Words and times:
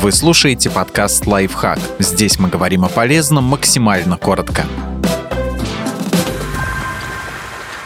Вы 0.00 0.12
слушаете 0.12 0.70
подкаст 0.70 1.26
«Лайфхак». 1.26 1.78
Здесь 1.98 2.38
мы 2.38 2.48
говорим 2.48 2.86
о 2.86 2.88
полезном 2.88 3.44
максимально 3.44 4.16
коротко. 4.16 4.64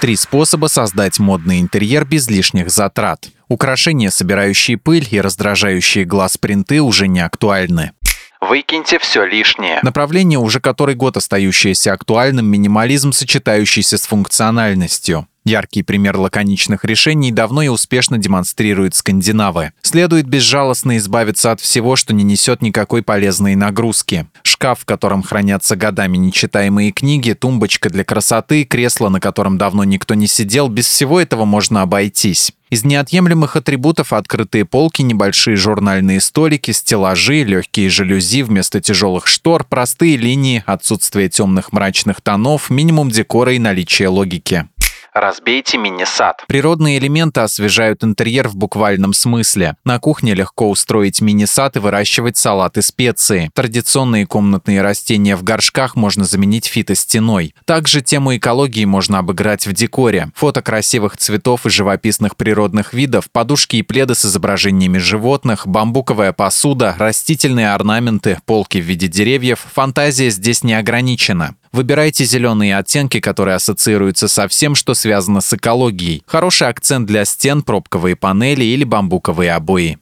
Три 0.00 0.16
способа 0.16 0.66
создать 0.66 1.20
модный 1.20 1.60
интерьер 1.60 2.04
без 2.04 2.28
лишних 2.28 2.70
затрат. 2.70 3.28
Украшения, 3.46 4.10
собирающие 4.10 4.76
пыль 4.76 5.06
и 5.08 5.20
раздражающие 5.20 6.04
глаз 6.04 6.36
принты 6.36 6.82
уже 6.82 7.06
не 7.06 7.20
актуальны. 7.20 7.92
Выкиньте 8.40 8.98
все 8.98 9.24
лишнее. 9.24 9.78
Направление, 9.84 10.40
уже 10.40 10.58
который 10.58 10.96
год 10.96 11.16
остающееся 11.16 11.92
актуальным, 11.92 12.46
минимализм, 12.46 13.12
сочетающийся 13.12 13.98
с 13.98 14.06
функциональностью. 14.06 15.28
Яркий 15.44 15.82
пример 15.82 16.18
лаконичных 16.18 16.84
решений 16.84 17.32
давно 17.32 17.62
и 17.62 17.68
успешно 17.68 18.18
демонстрируют 18.18 18.94
скандинавы. 18.94 19.72
Следует 19.80 20.26
безжалостно 20.26 20.98
избавиться 20.98 21.50
от 21.50 21.60
всего, 21.60 21.96
что 21.96 22.12
не 22.12 22.24
несет 22.24 22.60
никакой 22.60 23.02
полезной 23.02 23.54
нагрузки. 23.54 24.26
Шкаф, 24.42 24.80
в 24.80 24.84
котором 24.84 25.22
хранятся 25.22 25.76
годами 25.76 26.18
нечитаемые 26.18 26.92
книги, 26.92 27.32
тумбочка 27.32 27.88
для 27.88 28.04
красоты, 28.04 28.64
кресло, 28.64 29.08
на 29.08 29.18
котором 29.18 29.56
давно 29.56 29.84
никто 29.84 30.14
не 30.14 30.26
сидел, 30.26 30.68
без 30.68 30.86
всего 30.86 31.18
этого 31.18 31.46
можно 31.46 31.82
обойтись. 31.82 32.52
Из 32.70 32.84
неотъемлемых 32.84 33.56
атрибутов 33.56 34.12
открытые 34.12 34.64
полки, 34.64 35.02
небольшие 35.02 35.56
журнальные 35.56 36.20
столики, 36.20 36.70
стеллажи, 36.70 37.42
легкие 37.42 37.90
жалюзи 37.90 38.42
вместо 38.42 38.80
тяжелых 38.80 39.26
штор, 39.26 39.64
простые 39.64 40.16
линии, 40.16 40.62
отсутствие 40.66 41.28
темных 41.28 41.72
мрачных 41.72 42.20
тонов, 42.20 42.70
минимум 42.70 43.10
декора 43.10 43.54
и 43.54 43.58
наличие 43.58 44.06
логики. 44.06 44.68
Разбейте 45.12 45.76
мини-сад. 45.76 46.44
Природные 46.46 46.98
элементы 46.98 47.40
освежают 47.40 48.04
интерьер 48.04 48.48
в 48.48 48.56
буквальном 48.56 49.12
смысле. 49.12 49.74
На 49.84 49.98
кухне 49.98 50.34
легко 50.34 50.70
устроить 50.70 51.20
мини-сад 51.20 51.76
и 51.76 51.80
выращивать 51.80 52.36
салат 52.36 52.78
и 52.78 52.82
специи. 52.82 53.50
Традиционные 53.54 54.26
комнатные 54.26 54.82
растения 54.82 55.34
в 55.34 55.42
горшках 55.42 55.96
можно 55.96 56.24
заменить 56.24 56.66
фитостеной. 56.66 57.54
Также 57.64 58.02
тему 58.02 58.36
экологии 58.36 58.84
можно 58.84 59.18
обыграть 59.18 59.66
в 59.66 59.72
декоре. 59.72 60.30
Фото 60.36 60.62
красивых 60.62 61.16
цветов 61.16 61.66
и 61.66 61.70
живописных 61.70 62.36
природных 62.36 62.94
видов, 62.94 63.30
подушки 63.32 63.76
и 63.76 63.82
пледы 63.82 64.14
с 64.14 64.24
изображениями 64.24 64.98
животных, 64.98 65.66
бамбуковая 65.66 66.32
посуда, 66.32 66.94
растительные 66.98 67.74
орнаменты, 67.74 68.38
полки 68.46 68.78
в 68.78 68.84
виде 68.84 69.08
деревьев. 69.08 69.66
Фантазия 69.74 70.30
здесь 70.30 70.62
не 70.62 70.74
ограничена. 70.74 71.56
Выбирайте 71.72 72.24
зеленые 72.24 72.76
оттенки, 72.76 73.20
которые 73.20 73.54
ассоциируются 73.54 74.26
со 74.26 74.48
всем, 74.48 74.74
что 74.74 74.94
связано 74.94 75.40
с 75.40 75.52
экологией. 75.52 76.22
Хороший 76.26 76.68
акцент 76.68 77.06
для 77.06 77.24
стен, 77.24 77.62
пробковые 77.62 78.16
панели 78.16 78.64
или 78.64 78.82
бамбуковые 78.82 79.52
обои. 79.52 79.98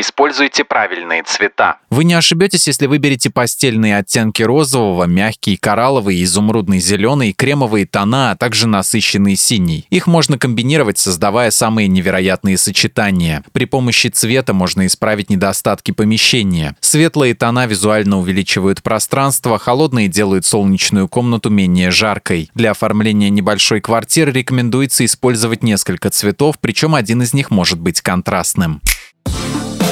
Используйте 0.00 0.62
правильные 0.62 1.24
цвета. 1.24 1.78
Вы 1.90 2.04
не 2.04 2.14
ошибетесь, 2.14 2.68
если 2.68 2.86
выберете 2.86 3.30
постельные 3.30 3.96
оттенки 3.96 4.44
розового, 4.44 5.04
мягкий, 5.04 5.56
коралловый, 5.56 6.22
изумрудный, 6.22 6.78
зеленый, 6.78 7.32
кремовые 7.32 7.84
тона, 7.84 8.30
а 8.30 8.36
также 8.36 8.68
насыщенный 8.68 9.34
синий. 9.34 9.86
Их 9.90 10.06
можно 10.06 10.38
комбинировать, 10.38 10.98
создавая 10.98 11.50
самые 11.50 11.88
невероятные 11.88 12.58
сочетания. 12.58 13.42
При 13.50 13.64
помощи 13.64 14.06
цвета 14.06 14.52
можно 14.52 14.86
исправить 14.86 15.30
недостатки 15.30 15.90
помещения. 15.90 16.76
Светлые 16.78 17.34
тона 17.34 17.66
визуально 17.66 18.20
увеличивают 18.20 18.84
пространство, 18.84 19.58
холодные 19.58 20.06
делают 20.06 20.46
солнечную 20.46 21.08
комнату 21.08 21.50
менее 21.50 21.90
жаркой. 21.90 22.52
Для 22.54 22.70
оформления 22.70 23.30
небольшой 23.30 23.80
квартиры 23.80 24.30
рекомендуется 24.30 25.04
использовать 25.04 25.64
несколько 25.64 26.10
цветов, 26.10 26.60
причем 26.60 26.94
один 26.94 27.22
из 27.22 27.34
них 27.34 27.50
может 27.50 27.80
быть 27.80 28.00
контрастным. 28.00 28.80